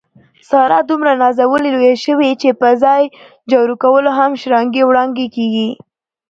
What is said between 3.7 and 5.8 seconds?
کولو هم شړانګې وړانګې کېږي.